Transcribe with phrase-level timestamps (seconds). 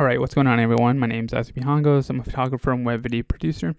[0.00, 0.98] All right, what's going on, everyone?
[0.98, 2.08] My name is Isaac Mihangos.
[2.08, 3.74] I'm a photographer and web video producer,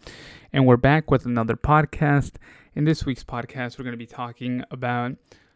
[0.54, 2.34] and we're back with another podcast.
[2.76, 5.14] In this week's podcast, we're going to be talking about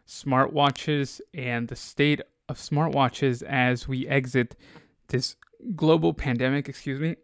[0.08, 4.56] smartwatches and the state of smartwatches as we exit
[5.06, 5.36] this
[5.76, 6.68] global pandemic.
[6.68, 7.14] Excuse me.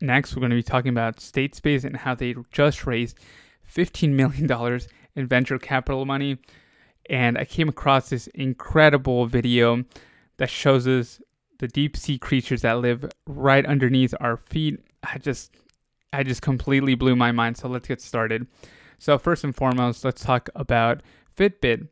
[0.00, 3.18] Next, we're going to be talking about State Space and how they just raised
[3.70, 4.80] $15 million
[5.16, 6.38] in venture capital money.
[7.10, 9.84] And I came across this incredible video
[10.38, 11.20] that shows us
[11.58, 14.80] the deep sea creatures that live right underneath our feet.
[15.02, 15.54] I just
[16.12, 17.56] I just completely blew my mind.
[17.56, 18.46] So let's get started.
[18.98, 21.02] So first and foremost, let's talk about
[21.36, 21.88] Fitbit.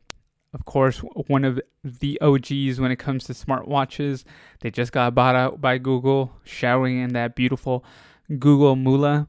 [0.53, 4.23] Of course, one of the OGs when it comes to smartwatches.
[4.61, 7.83] They just got bought out by Google, showering in that beautiful
[8.39, 9.27] Google Moolah.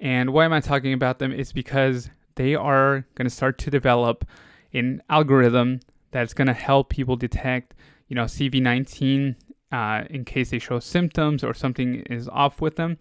[0.00, 1.32] And why am I talking about them?
[1.32, 4.24] Is because they are going to start to develop
[4.72, 7.74] an algorithm that's going to help people detect,
[8.06, 9.34] you know, CV19
[9.72, 12.98] uh, in case they show symptoms or something is off with them.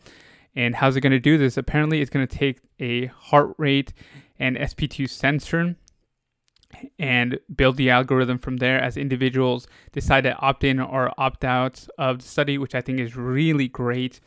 [0.56, 1.56] And how's it going to do this?
[1.56, 3.94] Apparently, it's going to take a heart rate
[4.40, 5.76] and SP2 sensor
[7.00, 11.88] and build the algorithm from there as individuals decide to opt in or opt out
[11.98, 14.20] of the study, which I think is really great.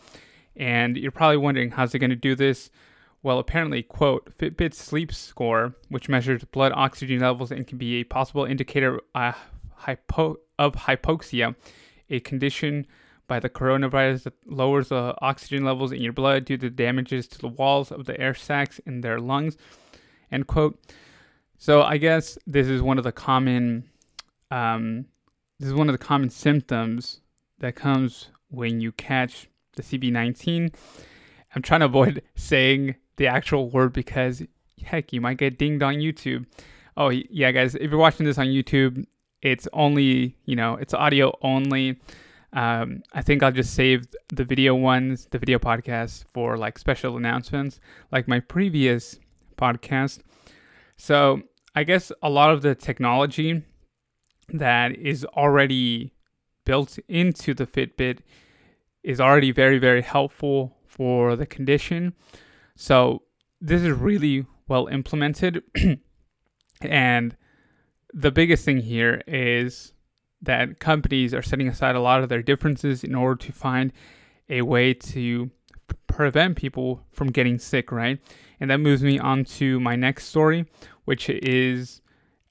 [0.56, 2.70] And you're probably wondering, how's it going to do this?
[3.22, 8.04] Well, apparently, quote, Fitbit sleep score, which measures blood oxygen levels and can be a
[8.04, 9.32] possible indicator uh,
[9.75, 11.54] hypo- of hypoxia,
[12.11, 12.86] a condition
[13.27, 17.39] by the coronavirus that lowers the oxygen levels in your blood due to damages to
[17.39, 19.56] the walls of the air sacs in their lungs,
[20.33, 20.81] end quote.
[21.56, 23.88] So I guess this is one of the common,
[24.50, 25.06] um,
[25.58, 27.20] this is one of the common symptoms
[27.61, 30.75] that comes when you catch the CV19.
[31.55, 34.42] I'm trying to avoid saying the actual word because
[34.83, 36.47] heck, you might get dinged on YouTube.
[36.97, 39.06] Oh yeah, guys, if you're watching this on YouTube,
[39.42, 41.98] it's only you know it's audio only.
[42.52, 47.16] Um, I think I'll just save the video ones, the video podcasts for like special
[47.16, 47.78] announcements,
[48.10, 49.20] like my previous
[49.56, 50.20] podcast.
[50.97, 51.42] So
[51.76, 53.62] I guess a lot of the technology
[54.48, 56.12] that is already
[56.64, 58.19] built into the Fitbit
[59.04, 62.14] is already very very helpful for the condition.
[62.75, 63.22] So
[63.60, 65.62] this is really well implemented.
[66.81, 67.37] and
[68.12, 69.93] the biggest thing here is
[70.43, 73.93] that companies are setting aside a lot of their differences in order to find
[74.48, 75.50] a way to
[76.06, 78.19] prevent people from getting sick, right?
[78.59, 80.66] And that moves me on to my next story,
[81.04, 82.00] which is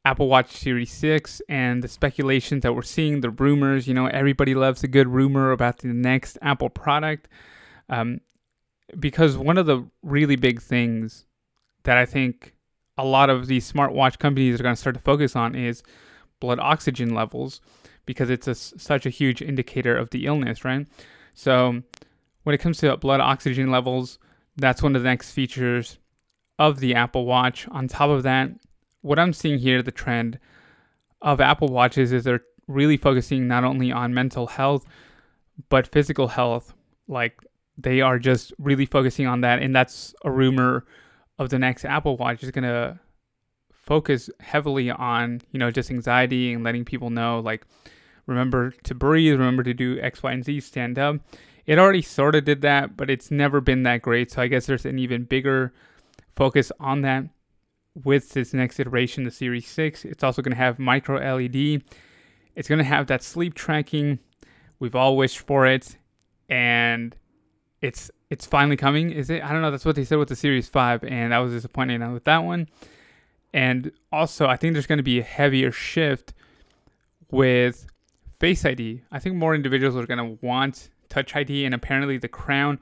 [0.06, 3.88] Apple Watch Series 6 and the speculations that we're seeing, the rumors.
[3.88, 7.28] You know, everybody loves a good rumor about the next Apple product.
[7.90, 8.22] Um,
[9.00, 11.25] because one of the really big things
[11.84, 12.53] that I think
[13.00, 15.84] a lot of these smartwatch companies are going to start to focus on is
[16.42, 17.62] blood oxygen levels
[18.06, 20.86] because it's a, such a huge indicator of the illness, right?
[21.34, 21.82] So
[22.44, 24.20] when it comes to blood oxygen levels,
[24.58, 25.98] that's one of the next features
[26.58, 27.70] of the Apple Watch.
[27.70, 28.52] On top of that,
[29.00, 30.38] what I'm seeing here, the trend
[31.22, 34.86] of Apple Watches is they're really focusing not only on mental health,
[35.70, 36.74] but physical health.
[37.08, 37.40] Like
[37.78, 39.62] they are just really focusing on that.
[39.62, 40.86] And that's a rumor
[41.39, 43.00] of the next Apple Watch is going to
[43.72, 47.66] focus heavily on, you know, just anxiety and letting people know, like,
[48.27, 51.16] remember to breathe, remember to do X, Y, and Z, stand up.
[51.66, 54.31] It already sort of did that, but it's never been that great.
[54.31, 55.73] So I guess there's an even bigger
[56.35, 57.25] focus on that
[58.03, 60.06] with this next iteration, the Series 6.
[60.06, 61.81] It's also going to have micro LED.
[62.56, 64.19] It's going to have that sleep tracking.
[64.79, 65.97] We've all wished for it.
[66.50, 67.16] And
[67.81, 69.12] it's it's finally coming.
[69.12, 69.44] Is it?
[69.44, 69.72] I don't know.
[69.72, 72.67] That's what they said with the Series Five, and I was disappointed with that one.
[73.53, 76.34] And also, I think there's going to be a heavier shift
[77.31, 77.88] with
[78.39, 79.01] Face ID.
[79.12, 82.79] I think more individuals are going to want Touch ID, and apparently, the crown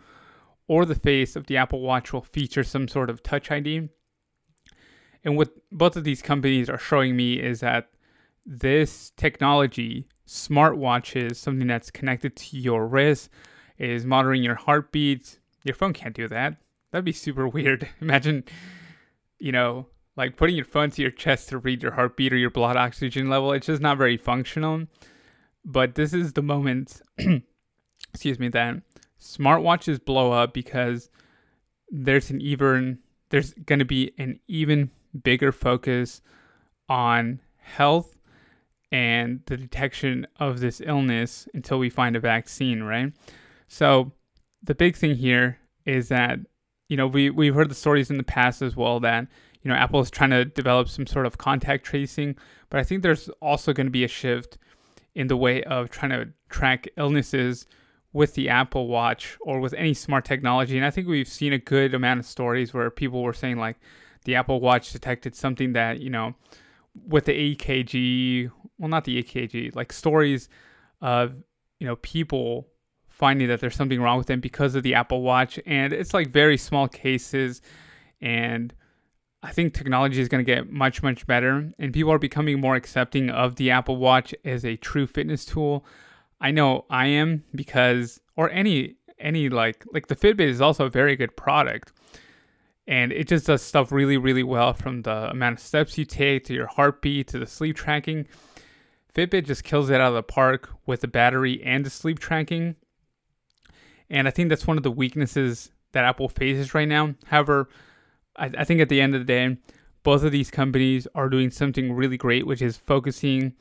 [0.68, 3.88] or the face of the Apple Watch will feature some sort of Touch ID.
[5.24, 7.90] And what both of these companies are showing me is that
[8.46, 13.30] this technology, smartwatches, something that's connected to your wrist,
[13.78, 15.40] is monitoring your heartbeat.
[15.64, 16.58] Your phone can't do that.
[16.92, 17.88] That'd be super weird.
[18.02, 18.44] Imagine,
[19.40, 22.50] you know, like putting your phone to your chest to read your heartbeat or your
[22.50, 23.54] blood oxygen level.
[23.54, 24.88] It's just not very functional.
[25.64, 27.02] But this is the moment,
[28.14, 28.82] excuse me, that
[29.22, 31.10] smartwatches blow up because
[31.90, 34.90] there's an even there's going to be an even
[35.24, 36.22] bigger focus
[36.88, 38.18] on health
[38.92, 43.12] and the detection of this illness until we find a vaccine, right?
[43.68, 44.12] So
[44.64, 46.40] the big thing here is that
[46.90, 49.28] you know we we've heard the stories in the past as well that
[49.62, 52.36] you know Apple is trying to develop some sort of contact tracing,
[52.70, 54.58] but I think there's also going to be a shift
[55.16, 57.66] in the way of trying to track illnesses
[58.14, 60.78] with the Apple Watch or with any smart technology.
[60.78, 63.78] And I think we've seen a good amount of stories where people were saying like
[64.26, 66.36] the Apple Watch detected something that, you know,
[67.08, 70.50] with the EKG, well, not the EKG, like stories
[71.02, 71.44] of,
[71.80, 72.68] you know, people
[73.18, 75.60] finding that there's something wrong with them because of the Apple Watch.
[75.66, 77.64] And it's like very small cases.
[78.22, 78.76] And
[79.42, 81.72] I think technology is going to get much, much better.
[81.80, 85.84] And people are becoming more accepting of the Apple Watch as a true fitness tool.
[86.40, 90.90] I know I am because, or any, any like, like the Fitbit is also a
[90.90, 91.94] very good product
[92.88, 96.46] and it just does stuff really really well from the amount of steps you take
[96.46, 98.26] to your heartbeat to the sleep tracking
[99.14, 102.78] fitbit just kills it out of the park with the battery and the sleep tracking
[104.10, 107.68] and i think that's one of the weaknesses that apple faces right now however
[108.36, 109.58] I, I think at the end of the day
[110.04, 113.54] both of these companies are doing something really great which is focusing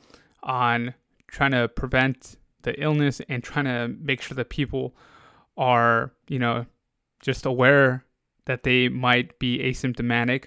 [0.43, 0.93] on
[1.27, 4.95] trying to prevent the illness and trying to make sure that people
[5.57, 6.65] are you know
[7.21, 8.05] just aware
[8.45, 10.45] that they might be asymptomatic.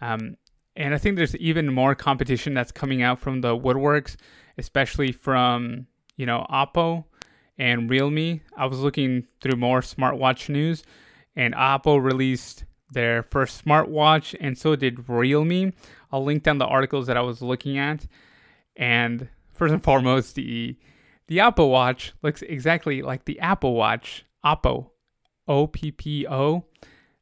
[0.00, 0.36] Um,
[0.74, 4.16] and I think there's even more competition that's coming out from the woodworks,
[4.58, 5.86] especially from,
[6.16, 7.04] you know, Oppo
[7.58, 8.40] and Realme.
[8.56, 10.82] I was looking through more smartwatch news,
[11.34, 15.72] and Oppo released their first smartwatch, and so did Realme.
[16.12, 18.06] I'll link down the articles that I was looking at.
[18.76, 20.76] And first and foremost, the
[21.28, 24.24] the Oppo Watch looks exactly like the Apple Watch.
[24.44, 24.90] Oppo,
[25.48, 26.66] O P P O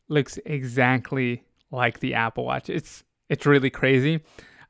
[0.08, 2.68] looks exactly like the Apple Watch.
[2.68, 4.20] It's it's really crazy.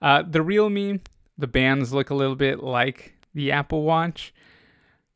[0.00, 1.00] Uh, the Realme,
[1.36, 4.32] the bands look a little bit like the Apple Watch,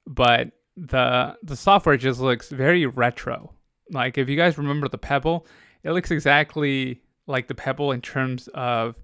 [0.09, 3.53] but the the software just looks very retro.
[3.91, 5.47] Like if you guys remember the Pebble,
[5.85, 9.01] it looks exactly like the Pebble in terms of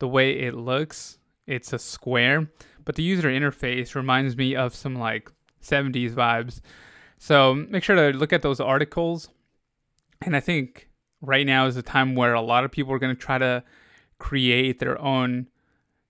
[0.00, 1.18] the way it looks.
[1.46, 2.50] It's a square,
[2.84, 5.30] but the user interface reminds me of some like
[5.62, 6.60] 70s vibes.
[7.18, 9.28] So make sure to look at those articles
[10.22, 10.88] and I think
[11.22, 13.62] right now is the time where a lot of people are going to try to
[14.18, 15.48] create their own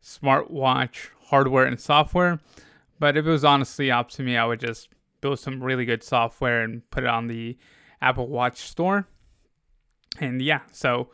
[0.03, 2.41] smartwatch hardware and software.
[3.01, 6.05] But if it was honestly up to me, I would just build some really good
[6.05, 7.59] software and put it on the
[8.01, 9.09] Apple Watch store.
[10.21, 11.09] And yeah, so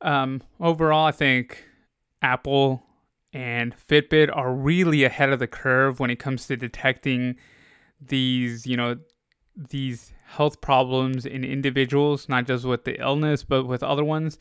[0.00, 1.64] um, overall, I think
[2.22, 2.82] Apple
[3.32, 7.36] and Fitbit are really ahead of the curve when it comes to detecting
[8.00, 8.96] these, you know,
[9.56, 14.38] these health problems in individuals, not just with the illness, but with other ones.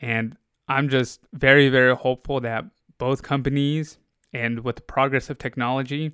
[0.00, 0.36] And
[0.68, 2.64] I'm just very, very hopeful that
[2.98, 3.98] both companies
[4.36, 6.12] and with the progress of technology,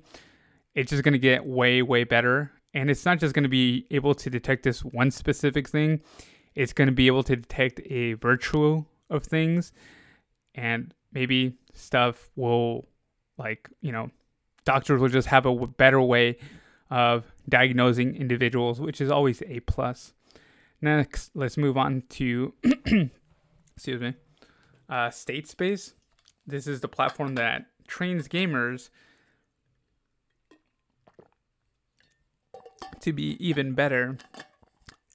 [0.75, 2.51] it's just going to get way, way better.
[2.73, 5.99] And it's not just going to be able to detect this one specific thing,
[6.55, 9.73] it's going to be able to detect a virtual of things.
[10.55, 12.87] And maybe stuff will,
[13.37, 14.09] like, you know,
[14.63, 16.37] doctors will just have a better way
[16.89, 20.13] of diagnosing individuals, which is always a plus.
[20.81, 24.13] Next, let's move on to, excuse me,
[24.89, 25.93] uh, State Space.
[26.45, 28.89] This is the platform that trains gamers
[32.99, 34.17] to be even better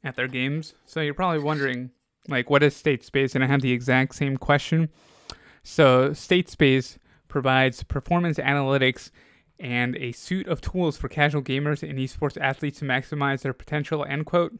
[0.05, 0.75] at their games.
[0.85, 1.91] So you're probably wondering,
[2.29, 3.35] like, what is State Space?
[3.35, 4.91] And I have the exact same question.
[5.63, 6.99] So State Space
[7.29, 9.11] provides performance analytics
[9.59, 14.05] and a suite of tools for casual gamers and esports athletes to maximize their potential,
[14.05, 14.59] end quote.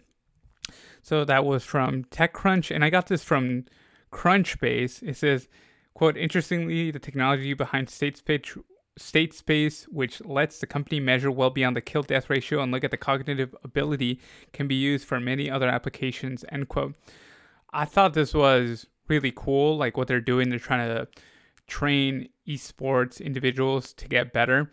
[1.03, 3.65] So that was from TechCrunch, and I got this from
[4.13, 5.03] Crunchbase.
[5.03, 5.49] It says,
[5.99, 8.57] quote, interestingly, the technology behind State Space,
[8.97, 12.85] State Space, which lets the company measure well beyond the kill death ratio and look
[12.85, 14.21] at the cognitive ability,
[14.53, 16.95] can be used for many other applications, end quote.
[17.73, 20.51] I thought this was really cool, like what they're doing.
[20.51, 21.09] They're trying to
[21.67, 24.71] train esports individuals to get better.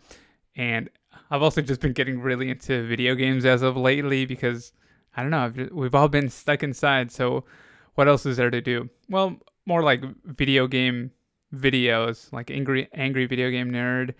[0.54, 0.88] And
[1.28, 4.72] I've also just been getting really into video games as of lately because
[5.16, 7.10] I don't know, just, we've all been stuck inside.
[7.10, 7.44] So
[7.96, 8.90] what else is there to do?
[9.08, 11.10] Well, more like video game
[11.56, 14.14] videos, like angry angry video game nerd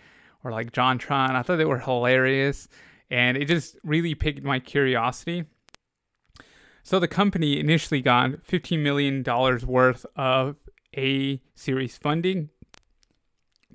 [0.45, 1.31] or like JonTron.
[1.31, 2.69] I thought they were hilarious
[3.11, 5.45] and it just really piqued my curiosity.
[6.83, 9.25] So the company initially got $15 million
[9.67, 10.57] worth of
[10.97, 12.51] A series funding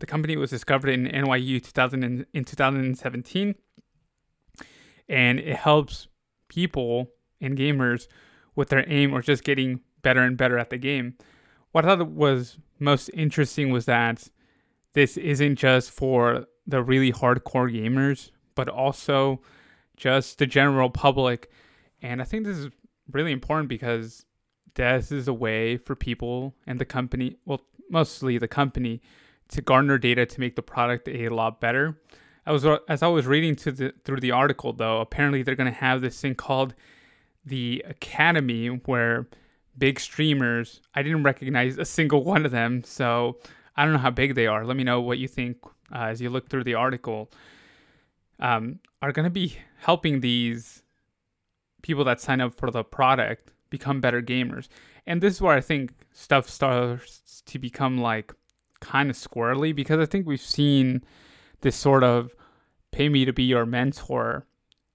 [0.02, 3.56] the company was discovered in NYU 2000 in, in 2017,
[5.08, 6.08] and it helps
[6.50, 8.08] people and gamers
[8.56, 11.16] with their aim or just getting better and better at the game.
[11.72, 14.28] What I thought was most interesting was that
[14.94, 19.42] this isn't just for the really hardcore gamers, but also
[19.96, 21.50] just the general public.
[22.02, 22.70] And I think this is
[23.12, 24.26] really important because
[24.76, 29.02] this is a way for people and the company, well, mostly the company,
[29.50, 32.02] to garner data to make the product a lot better.
[32.46, 35.80] I was as I was reading the through the article though, apparently they're going to
[35.80, 36.74] have this thing called
[37.46, 39.28] the Academy where
[39.78, 43.38] big streamers, I didn't recognize a single one of them, so
[43.76, 44.66] I don't know how big they are.
[44.66, 45.58] Let me know what you think
[45.94, 47.32] uh, as you look through the article.
[48.40, 50.82] Um, are going to be helping these
[51.82, 54.68] people that sign up for the product become better gamers.
[55.08, 58.34] And this is where I think stuff starts to become like
[58.80, 61.04] kind of squirrely because I think we've seen
[61.62, 62.36] this sort of
[62.92, 64.46] pay me to be your mentor,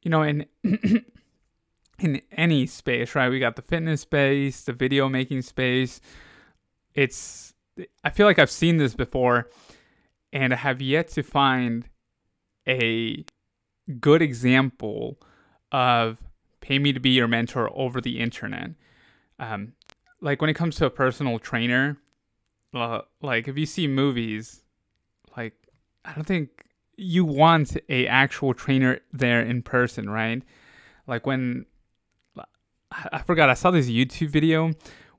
[0.02, 0.46] you know, in
[1.98, 3.30] in any space, right?
[3.30, 6.00] We got the fitness space, the video making space.
[6.94, 7.54] It's
[8.02, 9.48] I feel like I've seen this before
[10.32, 11.88] and I have yet to find
[12.66, 13.24] a
[14.00, 15.18] good example
[15.72, 16.18] of
[16.60, 18.70] pay me to be your mentor over the internet.
[19.38, 19.74] Um,
[20.20, 21.98] like when it comes to a personal trainer,
[22.74, 24.62] uh, like if you see movies,
[25.36, 25.54] like
[26.04, 26.64] I don't think
[26.96, 30.42] you want a actual trainer there in person, right?
[31.06, 31.66] Like when
[32.90, 34.72] I forgot I saw this YouTube video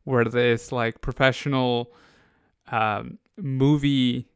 [0.04, 1.94] where this like professional
[2.72, 4.28] um, movie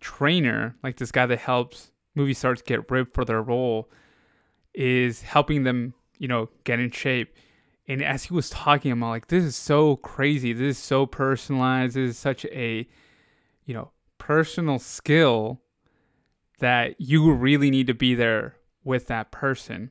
[0.00, 3.90] trainer, like this guy that helps movie stars get ripped for their role,
[4.74, 7.34] is helping them, you know, get in shape.
[7.88, 10.52] And as he was talking, I'm like, this is so crazy.
[10.52, 11.96] This is so personalized.
[11.96, 12.86] This is such a,
[13.64, 15.60] you know, personal skill
[16.60, 19.90] that you really need to be there with that person.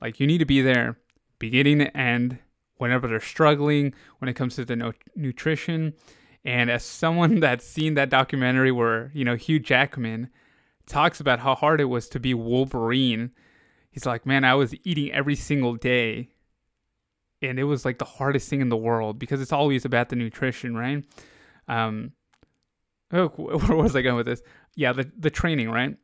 [0.00, 0.96] Like you need to be there
[1.38, 2.38] beginning to end
[2.76, 5.94] whenever they're struggling when it comes to the no- nutrition.
[6.44, 10.30] And as someone that's seen that documentary where, you know, Hugh Jackman
[10.86, 13.30] talks about how hard it was to be Wolverine,
[13.90, 16.30] he's like, man, I was eating every single day.
[17.40, 20.16] And it was like the hardest thing in the world because it's always about the
[20.16, 21.04] nutrition, right?
[21.68, 22.12] Um,
[23.12, 24.42] oh, where was I going with this?
[24.76, 25.96] Yeah, the, the training, right?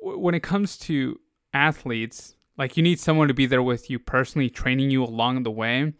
[0.00, 1.18] When it comes to
[1.52, 5.50] athletes, like you need someone to be there with you personally training you along the
[5.50, 5.94] way.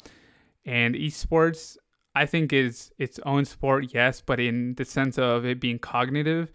[0.66, 1.76] And esports
[2.14, 6.50] i think is its own sport yes but in the sense of it being cognitive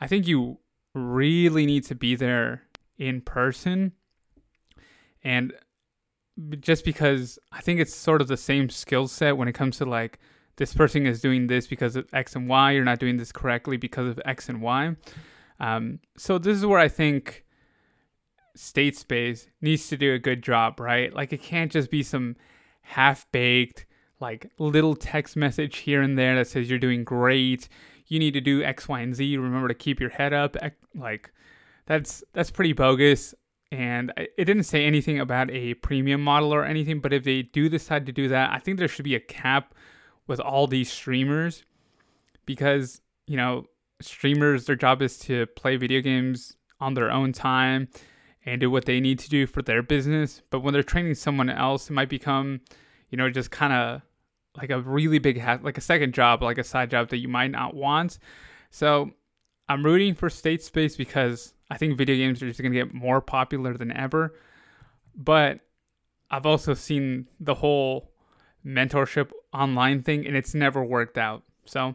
[0.00, 0.58] i think you
[0.94, 2.62] really need to be there
[2.98, 3.92] in person.
[5.22, 5.52] And
[6.60, 9.84] just because i think it's sort of the same skill set when it comes to
[9.84, 10.18] like
[10.56, 13.76] this person is doing this because of x and y you're not doing this correctly
[13.76, 14.96] because of x and y.
[15.58, 17.44] Um, so this is where i think
[18.54, 21.12] state space needs to do a good job, right?
[21.12, 22.36] Like it can't just be some
[22.82, 23.86] half baked,
[24.20, 27.68] like little text message here and there that says you're doing great.
[28.06, 29.36] You need to do X, Y, and Z.
[29.36, 30.56] Remember to keep your head up.
[30.94, 31.32] Like
[31.86, 33.34] that's that's pretty bogus.
[33.72, 36.98] And it didn't say anything about a premium model or anything.
[37.00, 39.74] But if they do decide to do that, I think there should be a cap
[40.26, 41.64] with all these streamers
[42.46, 43.64] because you know
[44.00, 47.88] streamers their job is to play video games on their own time
[48.50, 50.42] and do what they need to do for their business.
[50.50, 52.62] But when they're training someone else, it might become,
[53.08, 54.02] you know, just kind of
[54.56, 57.28] like a really big hat, like a second job, like a side job that you
[57.28, 58.18] might not want.
[58.72, 59.12] So
[59.68, 62.92] I'm rooting for State Space because I think video games are just going to get
[62.92, 64.34] more popular than ever.
[65.14, 65.60] But
[66.28, 68.10] I've also seen the whole
[68.66, 71.44] mentorship online thing, and it's never worked out.
[71.66, 71.94] So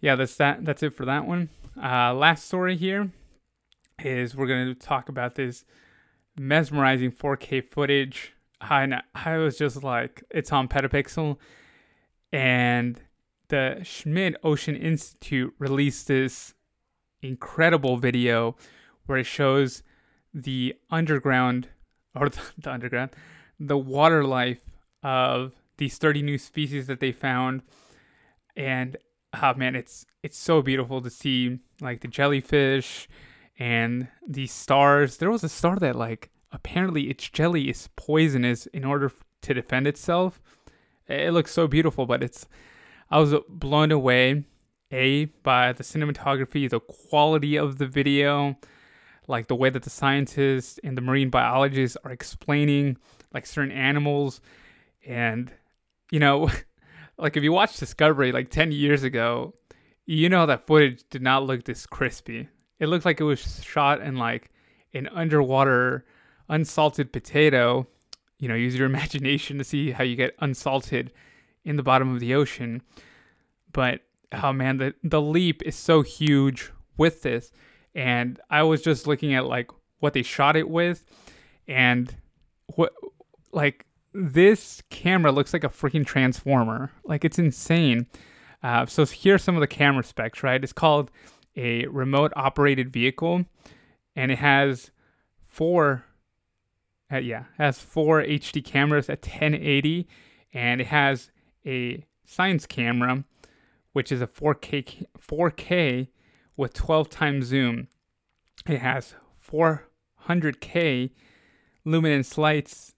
[0.00, 0.64] yeah, that's that.
[0.64, 1.50] That's it for that one.
[1.76, 3.10] Uh, last story here
[4.04, 5.64] is we're going to talk about this
[6.38, 8.34] mesmerizing 4K footage.
[8.60, 11.36] I, I was just like, it's on Petapixel.
[12.32, 13.00] And
[13.48, 16.54] the Schmidt Ocean Institute released this
[17.22, 18.56] incredible video
[19.06, 19.82] where it shows
[20.32, 21.68] the underground,
[22.14, 23.10] or the, the underground,
[23.58, 24.62] the water life
[25.02, 27.62] of these 30 new species that they found.
[28.56, 28.96] And
[29.42, 33.08] oh man, it's it's so beautiful to see like the jellyfish
[33.60, 35.18] and these stars.
[35.18, 39.12] There was a star that like apparently its jelly is poisonous in order
[39.42, 40.40] to defend itself.
[41.06, 42.48] It looks so beautiful, but it's
[43.10, 44.44] I was blown away
[44.90, 48.56] a by the cinematography, the quality of the video,
[49.28, 52.96] like the way that the scientists and the marine biologists are explaining
[53.32, 54.40] like certain animals
[55.06, 55.52] and
[56.10, 56.50] you know
[57.18, 59.54] like if you watch discovery like 10 years ago
[60.04, 62.48] you know that footage did not look this crispy
[62.80, 64.50] it looked like it was shot in like
[64.92, 66.04] an underwater
[66.48, 67.86] unsalted potato.
[68.38, 71.12] You know, use your imagination to see how you get unsalted
[71.64, 72.82] in the bottom of the ocean.
[73.72, 74.00] But
[74.32, 77.52] oh man, the the leap is so huge with this.
[77.94, 81.04] And I was just looking at like what they shot it with
[81.68, 82.14] and
[82.76, 82.92] what
[83.52, 86.90] like this camera looks like a freaking transformer.
[87.04, 88.06] Like it's insane.
[88.62, 90.62] Uh, so here's some of the camera specs, right?
[90.62, 91.10] It's called
[91.60, 93.44] a remote operated vehicle,
[94.16, 94.90] and it has
[95.44, 96.04] four,
[97.12, 100.08] uh, yeah, has four HD cameras at 1080,
[100.54, 101.30] and it has
[101.66, 103.24] a science camera,
[103.92, 106.08] which is a 4K 4K
[106.56, 107.88] with 12 times zoom.
[108.66, 109.14] It has
[109.46, 111.10] 400K
[111.84, 112.94] luminance lights,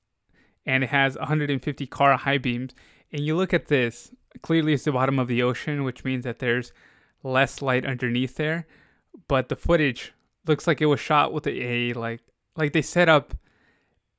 [0.65, 2.75] and it has 150 car high beams.
[3.13, 6.39] And you look at this, clearly it's the bottom of the ocean, which means that
[6.39, 6.73] there's
[7.23, 8.67] less light underneath there.
[9.29, 10.13] But the footage
[10.47, 12.21] looks like it was shot with a like
[12.57, 13.35] like they set up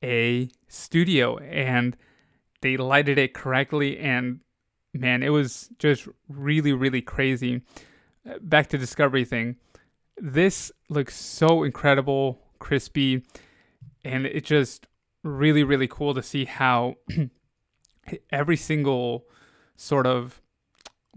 [0.03, 1.95] a studio and
[2.61, 4.39] they lighted it correctly and
[4.93, 7.61] man, it was just really really crazy.
[8.41, 9.57] Back to discovery thing.
[10.17, 13.25] This looks so incredible, crispy,
[14.05, 14.87] and it just
[15.23, 16.95] really really cool to see how
[18.31, 19.25] every single
[19.75, 20.41] sort of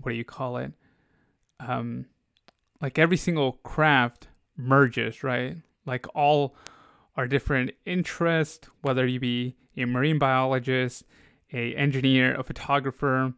[0.00, 0.72] what do you call it?
[1.60, 2.06] Um,
[2.80, 5.56] like every single craft merges, right?
[5.84, 6.54] Like all
[7.16, 11.04] our different interests, whether you be a marine biologist,
[11.52, 13.32] a engineer, a photographer,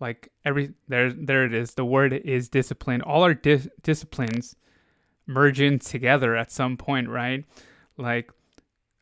[0.00, 1.74] like every there there it is.
[1.74, 3.02] The word is discipline.
[3.02, 4.56] All our dis- disciplines
[5.26, 7.44] merge in together at some point, right?
[7.96, 8.30] Like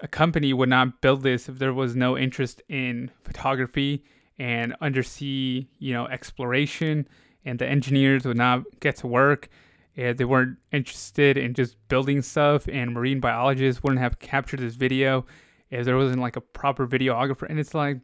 [0.00, 4.04] a company would not build this if there was no interest in photography
[4.38, 7.08] and undersea, you know, exploration,
[7.44, 9.48] and the engineers would not get to work.
[9.96, 14.74] And they weren't interested in just building stuff, and marine biologists wouldn't have captured this
[14.74, 15.26] video
[15.70, 17.48] if there wasn't like a proper videographer.
[17.48, 17.98] And it's like,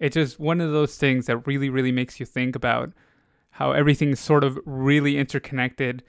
[0.00, 2.92] it's just one of those things that really, really makes you think about
[3.50, 6.02] how everything's sort of really interconnected.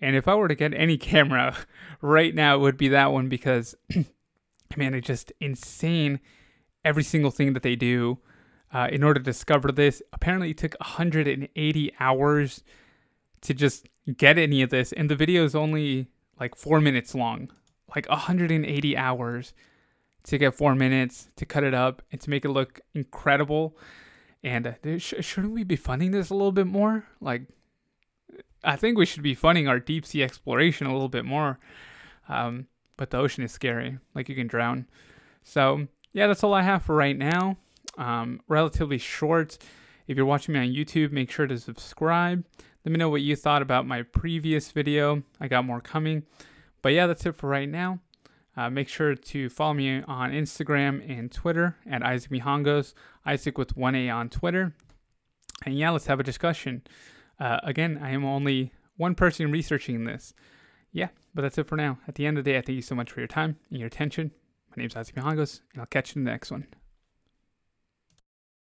[0.00, 1.56] And if I were to get any camera
[2.00, 3.76] right now, it would be that one because,
[4.76, 6.20] man, it's just insane
[6.84, 8.18] every single thing that they do
[8.74, 10.02] uh, in order to discover this.
[10.12, 12.62] Apparently, it took 180 hours
[13.40, 17.50] to just get any of this, and the video is only like four minutes long.
[17.94, 19.54] Like 180 hours
[20.24, 23.76] to get four minutes to cut it up and to make it look incredible.
[24.42, 27.04] And uh, sh- shouldn't we be funding this a little bit more?
[27.20, 27.42] Like,
[28.64, 31.60] I think we should be funding our deep sea exploration a little bit more.
[32.28, 34.86] Um, but the ocean is scary, like you can drown.
[35.44, 37.58] So, yeah, that's all I have for right now
[37.98, 39.58] um, relatively short.
[40.06, 42.44] If you're watching me on YouTube, make sure to subscribe.
[42.84, 45.22] Let me know what you thought about my previous video.
[45.40, 46.24] I got more coming.
[46.82, 48.00] But yeah, that's it for right now.
[48.56, 52.94] Uh, make sure to follow me on Instagram and Twitter at Isaac Mihangos,
[53.26, 54.74] Isaac with 1A on Twitter.
[55.64, 56.82] And yeah, let's have a discussion.
[57.40, 60.34] Uh, again, I am only one person researching this.
[60.92, 61.98] Yeah, but that's it for now.
[62.06, 63.78] At the end of the day, I thank you so much for your time and
[63.78, 64.30] your attention.
[64.70, 66.66] My name is Isaac Mihangos, and I'll catch you in the next one.